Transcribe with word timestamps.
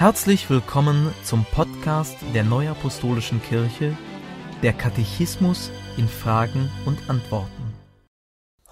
Herzlich 0.00 0.48
willkommen 0.48 1.12
zum 1.24 1.44
Podcast 1.44 2.16
der 2.32 2.42
Neuapostolischen 2.42 3.42
Kirche, 3.42 3.94
der 4.62 4.72
Katechismus 4.72 5.70
in 5.98 6.08
Fragen 6.08 6.70
und 6.86 7.10
Antworten. 7.10 7.74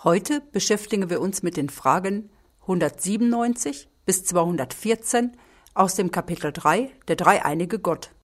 Heute 0.02 0.40
beschäftigen 0.52 1.10
wir 1.10 1.20
uns 1.20 1.42
mit 1.42 1.58
den 1.58 1.68
Fragen 1.68 2.30
197 2.62 3.90
bis 4.06 4.24
214 4.24 5.36
aus 5.74 5.96
dem 5.96 6.10
Kapitel 6.10 6.50
3 6.50 6.92
der 7.08 7.16
Dreieinige 7.16 7.78
Gott. 7.78 8.14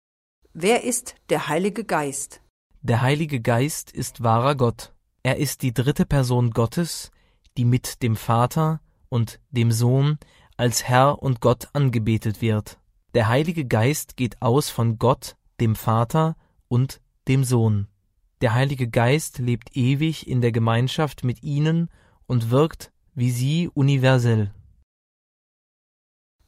Wer 0.54 0.84
ist 0.84 1.14
der 1.28 1.48
Heilige 1.48 1.84
Geist? 1.84 2.40
Der 2.80 3.02
Heilige 3.02 3.42
Geist 3.42 3.90
ist 3.90 4.22
wahrer 4.22 4.54
Gott. 4.54 4.94
Er 5.22 5.36
ist 5.36 5.60
die 5.60 5.74
dritte 5.74 6.06
Person 6.06 6.52
Gottes, 6.52 7.10
die 7.58 7.66
mit 7.66 8.02
dem 8.02 8.16
Vater 8.16 8.80
und 9.10 9.40
dem 9.50 9.72
Sohn 9.72 10.16
als 10.56 10.84
Herr 10.84 11.22
und 11.22 11.42
Gott 11.42 11.68
angebetet 11.74 12.40
wird. 12.40 12.78
Der 13.14 13.28
Heilige 13.28 13.64
Geist 13.64 14.16
geht 14.16 14.42
aus 14.42 14.70
von 14.70 14.98
Gott, 14.98 15.36
dem 15.60 15.76
Vater 15.76 16.36
und 16.66 17.00
dem 17.28 17.44
Sohn. 17.44 17.86
Der 18.40 18.54
Heilige 18.54 18.88
Geist 18.88 19.38
lebt 19.38 19.76
ewig 19.76 20.26
in 20.26 20.40
der 20.40 20.50
Gemeinschaft 20.50 21.22
mit 21.22 21.44
ihnen 21.44 21.90
und 22.26 22.50
wirkt 22.50 22.90
wie 23.14 23.30
sie 23.30 23.70
universell. 23.72 24.52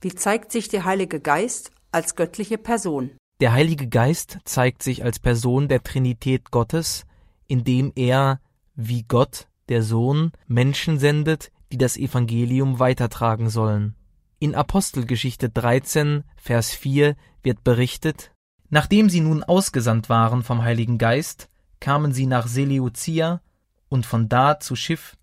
Wie 0.01 0.13
zeigt 0.13 0.51
sich 0.51 0.69
der 0.69 0.85
Heilige 0.85 1.21
Geist 1.21 1.71
als 1.93 2.17
göttliche 2.17 2.59
Person? 2.59 3.13
Der 3.41 3.53
Heilige 3.53 3.87
Geist 3.89 4.39
zeigt 4.45 4.83
sich 4.83 5.05
als 5.05 5.21
Person 5.21 5.69
der 5.69 5.85
Trinität 5.85 6.51
Gottes, 6.51 7.05
indem 7.47 7.93
er, 7.95 8.41
wie 8.75 9.05
Gott, 9.05 9.47
der 9.69 9.85
Sohn, 9.85 10.33
Menschen 10.49 10.99
sendet, 10.99 11.53
die 11.71 11.79
das 11.79 11.97
Evangelium 11.97 12.81
weitertragen 12.81 13.51
sollen. 13.51 13.95
In 14.39 14.55
Apostelgeschichte 14.55 15.49
13, 15.49 16.23
Vers 16.37 16.73
4 16.73 17.17
wird 17.43 17.65
berichtet, 17.65 18.33
Nachdem 18.69 19.09
sie 19.09 19.21
nun 19.21 19.43
ausgesandt 19.43 20.09
waren 20.09 20.43
vom 20.43 20.63
Heiligen 20.63 20.99
Geist, 20.99 21.49
kamen 21.81 22.13
sie 22.13 22.27
nach 22.27 22.47
Seleucia 22.47 23.41
und 23.89 24.05
von 24.05 24.29
da 24.29 24.61
zu 24.61 24.77
Schiff 24.77 25.17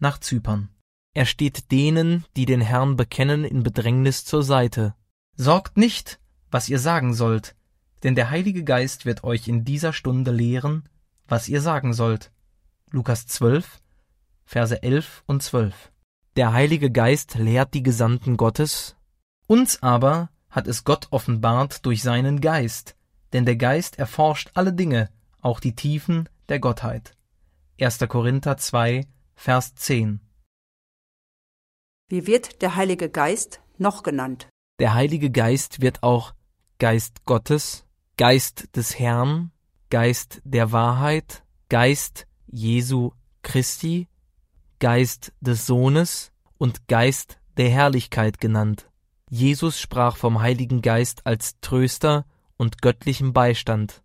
nach 0.00 0.18
Zypern. 0.18 0.68
Er 1.14 1.24
steht 1.24 1.70
denen, 1.70 2.24
die 2.36 2.44
den 2.44 2.60
Herrn 2.60 2.96
bekennen, 2.96 3.44
in 3.44 3.62
Bedrängnis 3.62 4.24
zur 4.24 4.42
Seite. 4.42 4.94
Sorgt 5.36 5.76
nicht, 5.76 6.20
was 6.50 6.68
ihr 6.68 6.78
sagen 6.78 7.14
sollt, 7.14 7.54
denn 8.02 8.14
der 8.14 8.30
Heilige 8.30 8.64
Geist 8.64 9.06
wird 9.06 9.24
euch 9.24 9.48
in 9.48 9.64
dieser 9.64 9.92
Stunde 9.92 10.30
lehren, 10.30 10.88
was 11.26 11.48
ihr 11.48 11.62
sagen 11.62 11.94
sollt. 11.94 12.32
Lukas 12.90 13.26
12, 13.26 13.80
Verse 14.44 14.82
11 14.82 15.22
und 15.26 15.42
12. 15.42 15.90
Der 16.38 16.52
Heilige 16.52 16.92
Geist 16.92 17.34
lehrt 17.34 17.74
die 17.74 17.82
Gesandten 17.82 18.36
Gottes, 18.36 18.94
uns 19.48 19.82
aber 19.82 20.30
hat 20.50 20.68
es 20.68 20.84
Gott 20.84 21.08
offenbart 21.10 21.84
durch 21.84 22.00
seinen 22.00 22.40
Geist, 22.40 22.94
denn 23.32 23.44
der 23.44 23.56
Geist 23.56 23.98
erforscht 23.98 24.52
alle 24.54 24.72
Dinge, 24.72 25.10
auch 25.40 25.58
die 25.58 25.74
Tiefen 25.74 26.28
der 26.48 26.60
Gottheit. 26.60 27.16
1. 27.80 27.98
Korinther 28.08 28.56
2, 28.56 29.08
Vers 29.34 29.74
10. 29.74 30.20
Wie 32.08 32.28
wird 32.28 32.62
der 32.62 32.76
Heilige 32.76 33.10
Geist 33.10 33.60
noch 33.76 34.04
genannt? 34.04 34.48
Der 34.78 34.94
Heilige 34.94 35.32
Geist 35.32 35.80
wird 35.80 36.04
auch 36.04 36.34
Geist 36.78 37.24
Gottes, 37.24 37.84
Geist 38.16 38.76
des 38.76 38.96
Herrn, 38.96 39.50
Geist 39.90 40.40
der 40.44 40.70
Wahrheit, 40.70 41.42
Geist 41.68 42.28
Jesu 42.46 43.10
Christi, 43.42 44.06
Geist 44.78 45.32
des 45.40 45.66
Sohnes 45.66 46.32
und 46.56 46.88
Geist 46.88 47.38
der 47.56 47.68
Herrlichkeit 47.68 48.40
genannt. 48.40 48.88
Jesus 49.30 49.80
sprach 49.80 50.16
vom 50.16 50.40
Heiligen 50.40 50.80
Geist 50.82 51.26
als 51.26 51.60
Tröster 51.60 52.24
und 52.56 52.80
göttlichem 52.80 53.32
Beistand. 53.32 54.02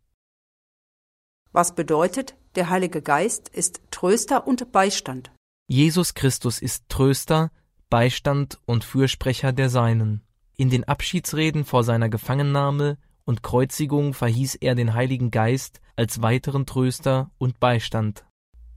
Was 1.52 1.76
bedeutet, 1.76 2.36
der 2.56 2.70
Heilige 2.70 3.02
Geist 3.02 3.50
ist 3.50 3.82
Tröster 3.92 4.48
und 4.48 4.72
Beistand? 4.72 5.32
Jesus 5.68 6.14
Christus 6.14 6.62
ist 6.62 6.90
Tröster, 6.90 7.52
Beistand 7.90 8.60
und 8.66 8.84
Fürsprecher 8.84 9.54
der 9.54 9.70
Seinen. 9.70 10.24
In 10.56 10.70
den 10.70 10.84
Abschiedsreden 10.84 11.64
vor 11.64 11.84
seiner 11.84 12.10
Gefangennahme 12.10 12.98
und 13.24 13.44
Kreuzigung 13.44 14.14
verhieß 14.14 14.56
er 14.56 14.76
den 14.76 14.94
Heiligen 14.94 15.32
Geist 15.32 15.80
als 15.96 16.22
weiteren 16.22 16.66
Tröster 16.66 17.32
und 17.38 17.60
Beistand. 17.60 18.26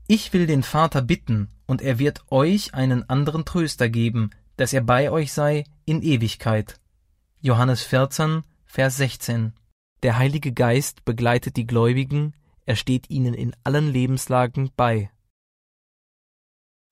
Ich 0.09 0.31
will 0.31 0.47
den 0.47 0.63
Vater 0.63 1.01
bitten, 1.01 1.49
und 1.65 1.81
er 1.81 1.99
wird 1.99 2.31
euch 2.31 2.73
einen 2.73 3.09
anderen 3.09 3.43
Tröster 3.43 3.89
geben, 3.89 4.29
dass 4.55 4.71
er 4.71 4.79
bei 4.79 5.11
euch 5.11 5.33
sei 5.33 5.65
in 5.83 6.01
Ewigkeit. 6.01 6.79
Johannes 7.41 7.81
14, 7.83 8.43
Vers 8.65 8.95
16. 8.95 9.51
Der 10.03 10.17
Heilige 10.17 10.53
Geist 10.53 11.03
begleitet 11.03 11.57
die 11.57 11.67
Gläubigen, 11.67 12.33
er 12.65 12.77
steht 12.77 13.09
ihnen 13.09 13.33
in 13.33 13.53
allen 13.65 13.91
Lebenslagen 13.91 14.71
bei. 14.77 15.11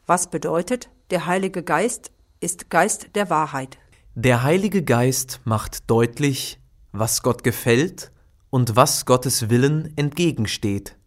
Was 0.05 0.29
bedeutet, 0.29 0.89
der 1.09 1.25
Heilige 1.25 1.63
Geist 1.63 2.11
ist 2.41 2.69
Geist 2.69 3.15
der 3.15 3.29
Wahrheit? 3.29 3.77
Der 4.13 4.43
Heilige 4.43 4.83
Geist 4.83 5.39
macht 5.45 5.89
deutlich, 5.89 6.59
was 6.91 7.23
Gott 7.23 7.43
gefällt 7.45 8.11
und 8.49 8.75
was 8.75 9.05
Gottes 9.05 9.49
Willen 9.49 9.95
entgegensteht. 9.97 10.97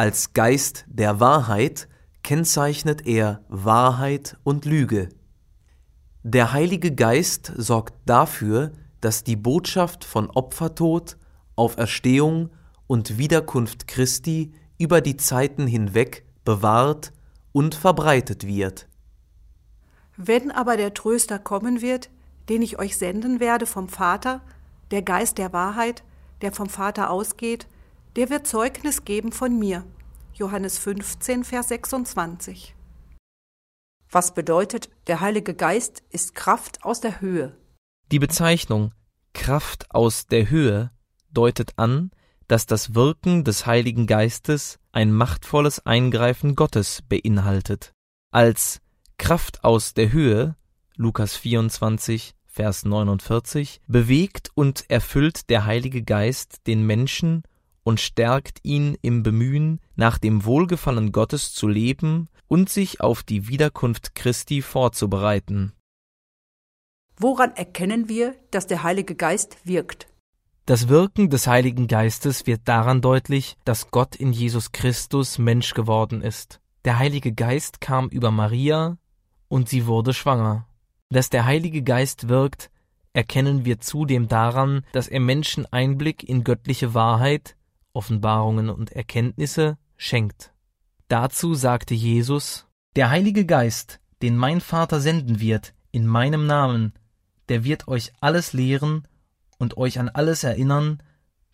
Als 0.00 0.32
Geist 0.32 0.86
der 0.88 1.20
Wahrheit 1.20 1.86
kennzeichnet 2.22 3.06
er 3.06 3.44
Wahrheit 3.48 4.38
und 4.44 4.64
Lüge. 4.64 5.10
Der 6.22 6.54
Heilige 6.54 6.94
Geist 6.94 7.52
sorgt 7.54 7.92
dafür, 8.06 8.72
dass 9.02 9.24
die 9.24 9.36
Botschaft 9.36 10.06
von 10.06 10.30
Opfertod, 10.30 11.18
Auferstehung 11.54 12.48
und 12.86 13.18
Wiederkunft 13.18 13.88
Christi 13.88 14.54
über 14.78 15.02
die 15.02 15.18
Zeiten 15.18 15.66
hinweg 15.66 16.24
bewahrt 16.46 17.12
und 17.52 17.74
verbreitet 17.74 18.46
wird. 18.46 18.88
Wenn 20.16 20.50
aber 20.50 20.78
der 20.78 20.94
Tröster 20.94 21.38
kommen 21.38 21.82
wird, 21.82 22.08
den 22.48 22.62
ich 22.62 22.78
euch 22.78 22.96
senden 22.96 23.38
werde 23.38 23.66
vom 23.66 23.90
Vater, 23.90 24.40
der 24.92 25.02
Geist 25.02 25.36
der 25.36 25.52
Wahrheit, 25.52 26.04
der 26.40 26.52
vom 26.52 26.70
Vater 26.70 27.10
ausgeht, 27.10 27.66
der 28.16 28.30
wird 28.30 28.46
Zeugnis 28.46 29.04
geben 29.04 29.32
von 29.32 29.58
mir. 29.58 29.84
Johannes 30.34 30.78
15, 30.78 31.44
Vers 31.44 31.68
26. 31.68 32.74
Was 34.10 34.34
bedeutet, 34.34 34.90
der 35.06 35.20
Heilige 35.20 35.54
Geist 35.54 36.02
ist 36.10 36.34
Kraft 36.34 36.82
aus 36.82 37.00
der 37.00 37.20
Höhe? 37.20 37.56
Die 38.10 38.18
Bezeichnung 38.18 38.92
Kraft 39.32 39.86
aus 39.94 40.26
der 40.26 40.50
Höhe 40.50 40.90
deutet 41.30 41.74
an, 41.76 42.10
dass 42.48 42.66
das 42.66 42.96
Wirken 42.96 43.44
des 43.44 43.66
Heiligen 43.66 44.08
Geistes 44.08 44.80
ein 44.90 45.12
machtvolles 45.12 45.86
Eingreifen 45.86 46.56
Gottes 46.56 47.02
beinhaltet. 47.08 47.92
Als 48.32 48.80
Kraft 49.18 49.62
aus 49.62 49.94
der 49.94 50.10
Höhe 50.10 50.56
Lukas 50.96 51.36
24 51.36 52.34
Vers 52.46 52.84
49 52.84 53.80
bewegt 53.86 54.50
und 54.54 54.90
erfüllt 54.90 55.48
der 55.50 55.66
Heilige 55.66 56.02
Geist 56.02 56.66
den 56.66 56.84
Menschen 56.84 57.44
und 57.90 57.98
stärkt 57.98 58.60
ihn 58.62 58.96
im 59.02 59.24
Bemühen, 59.24 59.80
nach 59.96 60.16
dem 60.16 60.44
Wohlgefallen 60.44 61.10
Gottes 61.10 61.52
zu 61.52 61.66
leben 61.66 62.28
und 62.46 62.70
sich 62.70 63.00
auf 63.00 63.24
die 63.24 63.48
Wiederkunft 63.48 64.14
Christi 64.14 64.62
vorzubereiten. 64.62 65.72
Woran 67.16 67.50
erkennen 67.56 68.08
wir, 68.08 68.36
dass 68.52 68.68
der 68.68 68.84
Heilige 68.84 69.16
Geist 69.16 69.56
wirkt? 69.64 70.06
Das 70.66 70.88
Wirken 70.88 71.30
des 71.30 71.48
Heiligen 71.48 71.88
Geistes 71.88 72.46
wird 72.46 72.60
daran 72.66 73.00
deutlich, 73.00 73.56
dass 73.64 73.90
Gott 73.90 74.14
in 74.14 74.32
Jesus 74.32 74.70
Christus 74.70 75.38
Mensch 75.38 75.74
geworden 75.74 76.22
ist. 76.22 76.60
Der 76.84 76.96
Heilige 77.00 77.32
Geist 77.32 77.80
kam 77.80 78.08
über 78.08 78.30
Maria 78.30 78.98
und 79.48 79.68
sie 79.68 79.86
wurde 79.86 80.14
schwanger. 80.14 80.68
Dass 81.08 81.28
der 81.28 81.44
Heilige 81.44 81.82
Geist 81.82 82.28
wirkt, 82.28 82.70
erkennen 83.14 83.64
wir 83.64 83.80
zudem 83.80 84.28
daran, 84.28 84.86
dass 84.92 85.08
er 85.08 85.18
Menschen 85.18 85.66
Einblick 85.72 86.22
in 86.22 86.44
göttliche 86.44 86.94
Wahrheit, 86.94 87.56
Offenbarungen 87.92 88.70
und 88.70 88.92
Erkenntnisse 88.92 89.78
schenkt. 89.96 90.52
Dazu 91.08 91.54
sagte 91.54 91.94
Jesus, 91.94 92.66
Der 92.96 93.10
Heilige 93.10 93.46
Geist, 93.46 94.00
den 94.22 94.36
mein 94.36 94.60
Vater 94.60 95.00
senden 95.00 95.40
wird, 95.40 95.74
in 95.90 96.06
meinem 96.06 96.46
Namen, 96.46 96.92
der 97.48 97.64
wird 97.64 97.88
euch 97.88 98.12
alles 98.20 98.52
lehren 98.52 99.08
und 99.58 99.76
euch 99.76 99.98
an 99.98 100.08
alles 100.08 100.44
erinnern, 100.44 101.02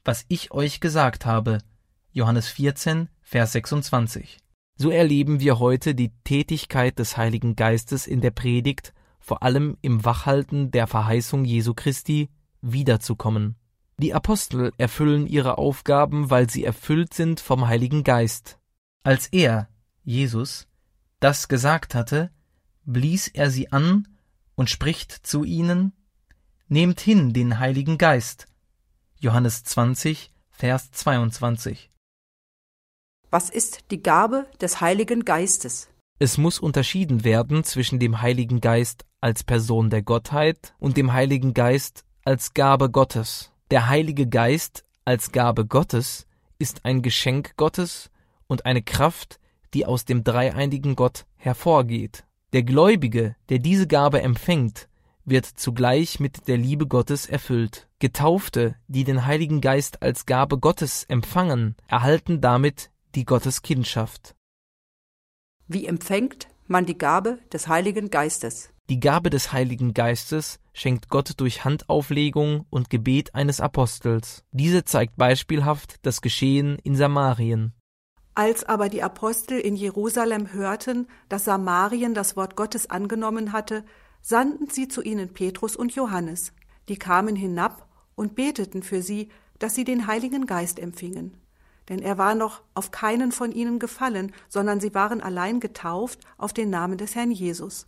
was 0.04 0.24
ich 0.28 0.52
euch 0.52 0.80
gesagt 0.80 1.26
habe. 1.26 1.58
Johannes 2.12 2.48
14, 2.48 3.08
Vers 3.22 3.52
26. 3.52 4.38
So 4.76 4.90
erleben 4.90 5.40
wir 5.40 5.58
heute 5.58 5.94
die 5.94 6.12
Tätigkeit 6.24 6.98
des 6.98 7.16
Heiligen 7.16 7.56
Geistes 7.56 8.06
in 8.06 8.20
der 8.20 8.30
Predigt 8.30 8.92
vor 9.26 9.42
allem 9.42 9.76
im 9.80 10.04
Wachhalten 10.04 10.70
der 10.70 10.86
Verheißung 10.86 11.44
Jesu 11.44 11.74
Christi, 11.74 12.30
wiederzukommen. 12.62 13.56
Die 13.98 14.12
Apostel 14.12 14.72
erfüllen 14.76 15.26
ihre 15.26 15.56
Aufgaben, 15.56 16.28
weil 16.28 16.50
sie 16.50 16.64
erfüllt 16.64 17.14
sind 17.14 17.40
vom 17.40 17.66
Heiligen 17.66 18.04
Geist. 18.04 18.58
Als 19.02 19.28
er, 19.28 19.68
Jesus, 20.04 20.68
das 21.18 21.48
gesagt 21.48 21.94
hatte, 21.94 22.30
blies 22.84 23.28
er 23.28 23.50
sie 23.50 23.72
an 23.72 24.06
und 24.54 24.68
spricht 24.68 25.12
zu 25.12 25.44
ihnen, 25.44 25.92
Nehmt 26.68 27.00
hin 27.00 27.32
den 27.32 27.60
Heiligen 27.60 27.96
Geist. 27.96 28.48
Johannes 29.18 29.62
20, 29.62 30.32
Vers 30.50 30.90
22. 30.90 31.92
Was 33.30 33.50
ist 33.50 33.92
die 33.92 34.02
Gabe 34.02 34.46
des 34.60 34.80
Heiligen 34.80 35.24
Geistes? 35.24 35.88
Es 36.18 36.38
muss 36.38 36.58
unterschieden 36.58 37.22
werden 37.22 37.62
zwischen 37.62 38.00
dem 38.00 38.20
Heiligen 38.20 38.60
Geist 38.60 39.06
als 39.20 39.44
Person 39.44 39.90
der 39.90 40.02
Gottheit 40.02 40.74
und 40.78 40.96
dem 40.96 41.12
Heiligen 41.12 41.54
Geist 41.54 42.04
als 42.24 42.52
Gabe 42.52 42.90
Gottes. 42.90 43.52
Der 43.72 43.88
Heilige 43.88 44.28
Geist 44.28 44.84
als 45.04 45.32
Gabe 45.32 45.66
Gottes 45.66 46.28
ist 46.56 46.84
ein 46.84 47.02
Geschenk 47.02 47.56
Gottes 47.56 48.10
und 48.46 48.64
eine 48.64 48.80
Kraft, 48.80 49.40
die 49.74 49.84
aus 49.86 50.04
dem 50.04 50.22
dreieinigen 50.22 50.94
Gott 50.94 51.26
hervorgeht. 51.34 52.24
Der 52.52 52.62
Gläubige, 52.62 53.34
der 53.48 53.58
diese 53.58 53.88
Gabe 53.88 54.22
empfängt, 54.22 54.88
wird 55.24 55.46
zugleich 55.46 56.20
mit 56.20 56.46
der 56.46 56.58
Liebe 56.58 56.86
Gottes 56.86 57.26
erfüllt. 57.26 57.88
Getaufte, 57.98 58.76
die 58.86 59.02
den 59.02 59.26
Heiligen 59.26 59.60
Geist 59.60 60.00
als 60.00 60.26
Gabe 60.26 60.58
Gottes 60.58 61.02
empfangen, 61.02 61.74
erhalten 61.88 62.40
damit 62.40 62.92
die 63.16 63.24
Gotteskindschaft. 63.24 64.36
Wie 65.66 65.86
empfängt 65.86 66.46
man 66.68 66.86
die 66.86 66.98
Gabe 66.98 67.40
des 67.52 67.66
Heiligen 67.66 68.10
Geistes? 68.10 68.70
Die 68.88 69.00
Gabe 69.00 69.30
des 69.30 69.52
Heiligen 69.52 69.92
Geistes 69.92 70.60
schenkt 70.76 71.08
Gott 71.08 71.32
durch 71.38 71.64
Handauflegung 71.64 72.66
und 72.68 72.90
Gebet 72.90 73.34
eines 73.34 73.60
Apostels. 73.60 74.44
Diese 74.52 74.84
zeigt 74.84 75.16
beispielhaft 75.16 75.96
das 76.02 76.20
Geschehen 76.20 76.78
in 76.84 76.94
Samarien. 76.94 77.72
Als 78.34 78.62
aber 78.64 78.90
die 78.90 79.02
Apostel 79.02 79.58
in 79.58 79.74
Jerusalem 79.74 80.52
hörten, 80.52 81.08
dass 81.30 81.46
Samarien 81.46 82.12
das 82.12 82.36
Wort 82.36 82.56
Gottes 82.56 82.90
angenommen 82.90 83.52
hatte, 83.52 83.84
sandten 84.20 84.68
sie 84.68 84.88
zu 84.88 85.00
ihnen 85.00 85.32
Petrus 85.32 85.76
und 85.76 85.94
Johannes. 85.94 86.52
Die 86.90 86.98
kamen 86.98 87.36
hinab 87.36 87.88
und 88.14 88.34
beteten 88.34 88.82
für 88.82 89.00
sie, 89.00 89.30
dass 89.58 89.74
sie 89.74 89.84
den 89.84 90.06
Heiligen 90.06 90.44
Geist 90.44 90.78
empfingen. 90.78 91.38
Denn 91.88 92.00
er 92.00 92.18
war 92.18 92.34
noch 92.34 92.62
auf 92.74 92.90
keinen 92.90 93.32
von 93.32 93.50
ihnen 93.50 93.78
gefallen, 93.78 94.34
sondern 94.50 94.80
sie 94.80 94.92
waren 94.92 95.22
allein 95.22 95.58
getauft 95.58 96.20
auf 96.36 96.52
den 96.52 96.68
Namen 96.68 96.98
des 96.98 97.14
Herrn 97.14 97.30
Jesus. 97.30 97.86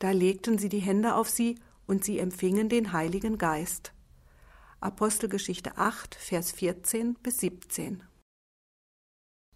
Da 0.00 0.10
legten 0.10 0.58
sie 0.58 0.68
die 0.68 0.80
Hände 0.80 1.14
auf 1.14 1.28
sie 1.28 1.60
und 1.86 2.04
sie 2.04 2.18
empfingen 2.18 2.68
den 2.68 2.92
Heiligen 2.92 3.38
Geist. 3.38 3.92
Apostelgeschichte 4.80 5.78
8, 5.78 6.14
Vers 6.14 6.52
14 6.52 7.14
bis 7.22 7.38
17. 7.38 8.02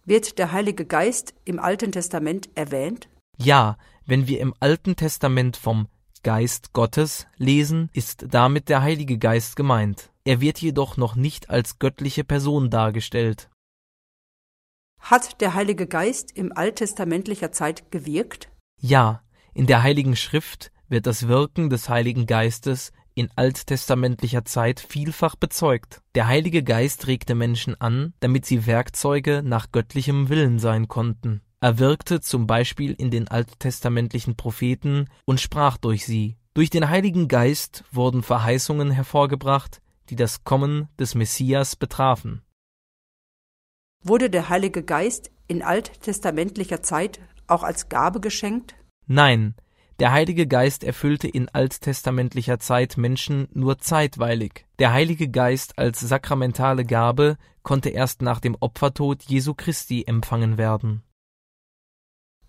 Wird 0.05 0.39
der 0.39 0.51
Heilige 0.51 0.85
Geist 0.85 1.35
im 1.45 1.59
Alten 1.59 1.91
Testament 1.91 2.49
erwähnt? 2.55 3.09
Ja, 3.37 3.77
wenn 4.05 4.27
wir 4.27 4.39
im 4.39 4.53
Alten 4.59 4.95
Testament 4.95 5.55
vom 5.55 5.87
Geist 6.23 6.73
Gottes 6.73 7.27
lesen, 7.37 7.89
ist 7.93 8.25
damit 8.29 8.69
der 8.69 8.81
Heilige 8.81 9.17
Geist 9.17 9.55
gemeint. 9.55 10.11
Er 10.25 10.41
wird 10.41 10.59
jedoch 10.59 10.97
noch 10.97 11.15
nicht 11.15 11.49
als 11.49 11.79
göttliche 11.79 12.23
Person 12.23 12.69
dargestellt. 12.69 13.49
Hat 14.99 15.39
der 15.41 15.53
Heilige 15.53 15.87
Geist 15.87 16.31
im 16.35 16.51
alttestamentlicher 16.51 17.51
Zeit 17.51 17.91
gewirkt? 17.91 18.49
Ja, 18.81 19.23
in 19.53 19.65
der 19.65 19.83
Heiligen 19.83 20.15
Schrift 20.15 20.71
wird 20.89 21.07
das 21.07 21.27
Wirken 21.27 21.69
des 21.69 21.89
Heiligen 21.89 22.25
Geistes 22.25 22.91
in 23.15 23.29
alttestamentlicher 23.35 24.45
Zeit 24.45 24.79
vielfach 24.79 25.35
bezeugt. 25.35 26.01
Der 26.15 26.27
Heilige 26.27 26.63
Geist 26.63 27.07
regte 27.07 27.35
Menschen 27.35 27.79
an, 27.79 28.13
damit 28.21 28.45
sie 28.45 28.65
Werkzeuge 28.65 29.41
nach 29.43 29.71
göttlichem 29.71 30.29
Willen 30.29 30.59
sein 30.59 30.87
konnten. 30.87 31.41
Er 31.61 31.79
wirkte 31.79 32.21
zum 32.21 32.47
Beispiel 32.47 32.93
in 32.93 33.11
den 33.11 33.27
alttestamentlichen 33.27 34.37
Propheten 34.37 35.09
und 35.25 35.41
sprach 35.41 35.77
durch 35.77 36.05
sie. 36.05 36.37
Durch 36.53 36.69
den 36.69 36.89
Heiligen 36.89 37.27
Geist 37.27 37.83
wurden 37.91 38.23
Verheißungen 38.23 38.91
hervorgebracht, 38.91 39.81
die 40.09 40.15
das 40.15 40.43
Kommen 40.43 40.87
des 40.97 41.15
Messias 41.15 41.75
betrafen. 41.75 42.41
Wurde 44.01 44.29
der 44.29 44.47
Heilige 44.47 44.83
Geist 44.83 45.29
in 45.47 45.61
alttestamentlicher 45.61 46.81
Zeit 46.81 47.19
auch 47.47 47.63
als 47.63 47.89
Gabe 47.89 48.21
geschenkt? 48.21 48.75
Nein, 49.07 49.55
der 49.99 50.11
Heilige 50.13 50.47
Geist 50.47 50.83
erfüllte 50.83 51.27
in 51.27 51.49
alttestamentlicher 51.49 52.59
Zeit 52.59 52.97
Menschen 52.97 53.47
nur 53.53 53.79
zeitweilig. 53.79 54.65
Der 54.79 54.93
Heilige 54.93 55.29
Geist 55.29 55.77
als 55.77 55.99
sakramentale 55.99 56.85
Gabe 56.85 57.37
konnte 57.63 57.89
erst 57.89 58.21
nach 58.21 58.39
dem 58.39 58.55
Opfertod 58.59 59.23
Jesu 59.23 59.53
Christi 59.53 60.05
empfangen 60.07 60.57
werden. 60.57 61.03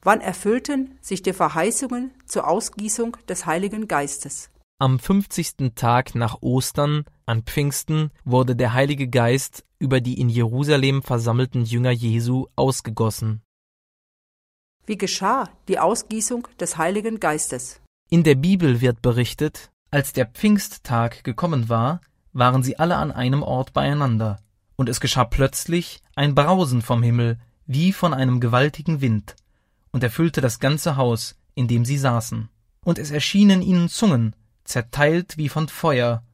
Wann 0.03 0.21
erfüllten 0.21 0.97
sich 1.01 1.23
die 1.23 1.33
Verheißungen 1.33 2.13
zur 2.25 2.49
Ausgießung 2.49 3.17
des 3.29 3.47
Heiligen 3.47 3.87
Geistes? 3.89 4.51
Am 4.79 4.99
50. 4.99 5.75
Tag 5.75 6.15
nach 6.15 6.41
Ostern, 6.41 7.05
an 7.27 7.43
Pfingsten, 7.43 8.11
wurde 8.25 8.57
der 8.57 8.73
Heilige 8.73 9.09
Geist 9.09 9.67
über 9.79 10.01
die 10.01 10.19
in 10.19 10.31
Jerusalem 10.31 11.03
versammelten 11.03 11.65
Jünger 11.65 11.91
Jesu 11.91 12.47
ausgegossen. 12.57 13.43
Wie 14.87 14.99
geschah 14.99 15.49
die 15.69 15.79
Ausgießung 15.79 16.49
des 16.59 16.77
Heiligen 16.77 17.21
Geistes? 17.21 17.81
In 18.09 18.25
der 18.25 18.35
Bibel 18.35 18.81
wird 18.81 19.03
berichtet, 19.03 19.71
als 19.91 20.13
der 20.13 20.27
Pfingsttag 20.27 21.23
gekommen 21.25 21.69
war, 21.69 22.01
waren 22.33 22.63
sie 22.63 22.79
alle 22.79 22.97
an 22.97 23.13
einem 23.13 23.43
Ort 23.43 23.73
beieinander, 23.73 24.41
und 24.77 24.89
es 24.89 25.01
geschah 25.01 25.25
plötzlich 25.25 26.03
ein 26.17 26.35
Brausen 26.35 26.83
vom 26.83 27.03
Himmel, 27.03 27.39
wie 27.67 27.93
von 27.93 28.15
einem 28.15 28.41
gewaltigen 28.41 29.01
Wind, 29.01 29.37
und 29.93 30.03
erfüllte 30.03 30.41
das 30.41 30.59
ganze 30.59 30.97
Haus, 30.97 31.37
in 31.55 31.69
dem 31.69 31.85
sie 31.85 31.99
saßen. 31.99 32.49
Und 32.85 32.99
es 32.99 33.11
erschienen 33.11 33.63
ihnen 33.63 33.89
Zungen, 33.89 34.35
zerteilt 34.65 35.37
wie 35.37 35.49
von 35.49 35.69
Feuer, 35.69 36.25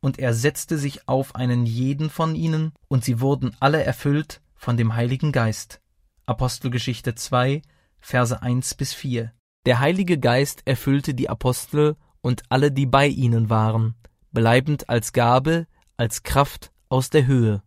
und 0.00 0.18
er 0.18 0.34
setzte 0.34 0.78
sich 0.78 1.08
auf 1.08 1.34
einen 1.36 1.64
jeden 1.64 2.10
von 2.10 2.34
ihnen, 2.34 2.72
und 2.88 3.04
sie 3.04 3.20
wurden 3.20 3.56
alle 3.60 3.82
erfüllt 3.84 4.40
von 4.56 4.76
dem 4.76 4.96
Heiligen 4.96 5.32
Geist. 5.32 5.80
Apostelgeschichte 6.26 7.14
2, 7.14 7.62
Verse 8.02 8.42
1 8.42 8.74
bis 8.74 8.92
4. 8.92 9.32
Der 9.64 9.78
Heilige 9.78 10.18
Geist 10.18 10.62
erfüllte 10.66 11.14
die 11.14 11.30
Apostel 11.30 11.96
und 12.20 12.42
alle, 12.50 12.72
die 12.72 12.86
bei 12.86 13.06
ihnen 13.06 13.48
waren, 13.48 13.94
bleibend 14.32 14.88
als 14.88 15.12
Gabe, 15.12 15.66
als 15.96 16.24
Kraft 16.24 16.72
aus 16.88 17.10
der 17.10 17.26
Höhe. 17.26 17.62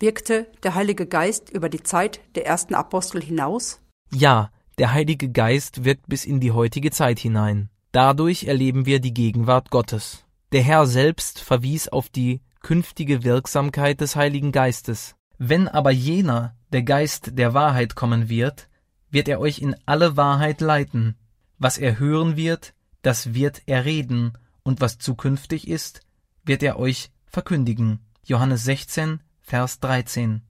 Wirkte 0.00 0.50
der 0.62 0.74
Heilige 0.74 1.06
Geist 1.06 1.50
über 1.50 1.68
die 1.68 1.82
Zeit 1.82 2.20
der 2.34 2.46
ersten 2.46 2.74
Apostel 2.74 3.22
hinaus? 3.22 3.80
Ja, 4.12 4.50
der 4.78 4.92
Heilige 4.92 5.30
Geist 5.30 5.84
wirkt 5.84 6.08
bis 6.08 6.24
in 6.24 6.40
die 6.40 6.50
heutige 6.50 6.90
Zeit 6.90 7.18
hinein. 7.18 7.70
Dadurch 7.92 8.44
erleben 8.44 8.86
wir 8.86 9.00
die 9.00 9.14
Gegenwart 9.14 9.70
Gottes. 9.70 10.24
Der 10.52 10.62
Herr 10.62 10.86
selbst 10.86 11.40
verwies 11.40 11.88
auf 11.88 12.08
die 12.08 12.40
künftige 12.60 13.22
Wirksamkeit 13.22 14.00
des 14.00 14.16
Heiligen 14.16 14.50
Geistes. 14.50 15.14
Wenn 15.38 15.68
aber 15.68 15.90
jener, 15.90 16.56
der 16.72 16.82
Geist 16.82 17.38
der 17.38 17.54
Wahrheit 17.54 17.94
kommen 17.94 18.28
wird, 18.28 18.68
wird 19.10 19.28
er 19.28 19.40
euch 19.40 19.60
in 19.60 19.76
alle 19.86 20.16
Wahrheit 20.16 20.60
leiten. 20.60 21.16
Was 21.58 21.78
er 21.78 21.98
hören 21.98 22.36
wird, 22.36 22.74
das 23.02 23.34
wird 23.34 23.62
er 23.66 23.84
reden, 23.84 24.36
und 24.62 24.80
was 24.80 24.98
zukünftig 24.98 25.68
ist, 25.68 26.00
wird 26.44 26.62
er 26.62 26.78
euch 26.78 27.10
verkündigen. 27.26 28.00
Johannes 28.24 28.64
16, 28.64 29.20
Vers 29.40 29.80
13. 29.80 30.42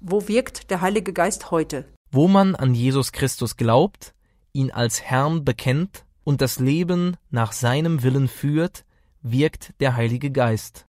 Wo 0.00 0.28
wirkt 0.28 0.70
der 0.70 0.82
Heilige 0.82 1.12
Geist 1.12 1.50
heute? 1.50 1.86
Wo 2.10 2.28
man 2.28 2.54
an 2.54 2.74
Jesus 2.74 3.12
Christus 3.12 3.56
glaubt, 3.56 4.14
ihn 4.52 4.70
als 4.70 5.02
Herrn 5.02 5.44
bekennt 5.44 6.04
und 6.22 6.40
das 6.40 6.58
Leben 6.58 7.16
nach 7.30 7.52
seinem 7.52 8.02
Willen 8.02 8.28
führt, 8.28 8.84
wirkt 9.22 9.72
der 9.80 9.96
Heilige 9.96 10.30
Geist. 10.30 10.84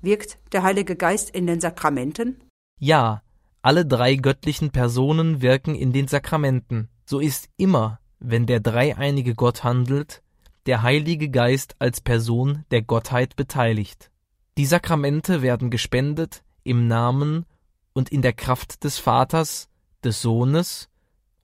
Wirkt 0.00 0.38
der 0.52 0.62
Heilige 0.62 0.96
Geist 0.96 1.30
in 1.30 1.46
den 1.46 1.60
Sakramenten? 1.60 2.40
Ja, 2.78 3.22
alle 3.62 3.84
drei 3.84 4.14
göttlichen 4.14 4.70
Personen 4.70 5.42
wirken 5.42 5.74
in 5.74 5.92
den 5.92 6.08
Sakramenten. 6.08 6.88
So 7.04 7.18
ist 7.18 7.48
immer, 7.56 7.98
wenn 8.20 8.46
der 8.46 8.60
dreieinige 8.60 9.34
Gott 9.34 9.64
handelt, 9.64 10.22
der 10.66 10.82
Heilige 10.82 11.28
Geist 11.30 11.76
als 11.78 12.00
Person 12.00 12.64
der 12.70 12.82
Gottheit 12.82 13.36
beteiligt. 13.36 14.10
Die 14.56 14.66
Sakramente 14.66 15.42
werden 15.42 15.70
gespendet 15.70 16.42
im 16.62 16.86
Namen 16.86 17.46
und 17.92 18.10
in 18.10 18.22
der 18.22 18.32
Kraft 18.32 18.84
des 18.84 18.98
Vaters, 18.98 19.68
des 20.04 20.22
Sohnes 20.22 20.88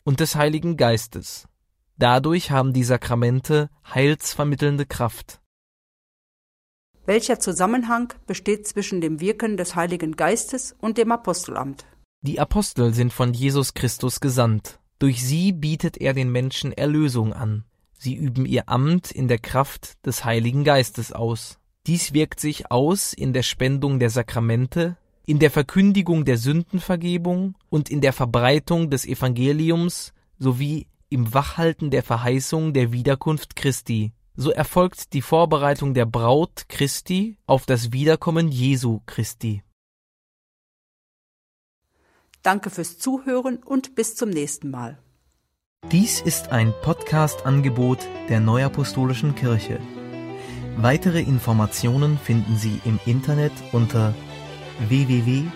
und 0.05 0.21
des 0.21 0.37
Heiligen 0.37 0.77
Geistes. 0.77 1.49
Dadurch 1.97 2.51
haben 2.51 2.73
die 2.73 2.85
Sakramente 2.85 3.71
heilsvermittelnde 3.93 4.87
Kraft. 4.87 5.41
Welcher 7.07 7.39
Zusammenhang 7.39 8.15
besteht 8.27 8.67
zwischen 8.67 9.03
dem 9.03 9.21
Wirken 9.21 9.59
des 9.59 9.77
Heiligen 9.77 10.17
Geistes 10.17 10.75
und 10.81 10.97
dem 10.97 11.13
Apostelamt? 11.13 11.85
Die 12.23 12.41
Apostel 12.41 12.95
sind 12.95 13.13
von 13.13 13.35
Jesus 13.35 13.75
Christus 13.75 14.21
gesandt. 14.21 14.79
Durch 14.99 15.23
sie 15.23 15.53
bietet 15.53 15.99
er 15.99 16.15
den 16.15 16.33
Menschen 16.33 16.73
Erlösung 16.73 17.35
an. 17.35 17.65
Sie 17.99 18.15
üben 18.15 18.47
ihr 18.47 18.71
Amt 18.71 19.11
in 19.11 19.29
der 19.29 19.39
Kraft 19.39 20.05
des 20.07 20.25
Heiligen 20.25 20.65
Geistes 20.65 21.13
aus. 21.13 21.59
Dies 21.87 22.15
wirkt 22.15 22.41
sich 22.41 22.71
aus 22.71 23.13
in 23.13 23.35
der 23.35 23.43
Spendung 23.43 23.99
der 23.99 24.09
Sakramente, 24.09 24.97
in 25.27 25.39
der 25.39 25.51
Verkündigung 25.51 26.25
der 26.25 26.39
Sündenvergebung 26.39 27.55
und 27.69 27.91
in 27.91 28.01
der 28.01 28.15
Verbreitung 28.15 28.89
des 28.89 29.05
Evangeliums 29.05 30.15
sowie 30.39 30.87
im 31.11 31.35
Wachhalten 31.35 31.91
der 31.91 32.03
Verheißung 32.03 32.73
der 32.73 32.93
Wiederkunft 32.93 33.57
Christi. 33.57 34.13
So 34.37 34.51
erfolgt 34.51 35.13
die 35.13 35.23
Vorbereitung 35.23 35.95
der 35.95 36.07
Braut 36.07 36.69
Christi 36.69 37.39
auf 37.47 37.67
das 37.67 37.93
Wiederkommen 37.93 38.49
Jesu 38.49 39.01
Christi. 39.07 39.63
Danke 42.43 42.71
fürs 42.71 42.99
Zuhören 42.99 43.63
und 43.63 43.95
bis 43.95 44.17
zum 44.17 44.31
nächsten 44.31 44.71
Mal. 44.71 44.99
Dies 45.93 46.21
ist 46.21 46.49
ein 46.51 46.75
Podcast-Angebot 46.83 47.99
der 48.29 48.41
Neuapostolischen 48.41 49.35
Kirche. 49.35 49.81
Weitere 50.77 51.21
Informationen 51.21 52.19
finden 52.19 52.57
Sie 52.57 52.81
im 52.85 52.99
Internet 53.07 53.53
unter 53.73 54.15
www.nak.org. 54.89 55.55